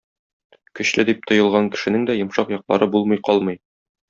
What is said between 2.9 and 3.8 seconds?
булмый калмый.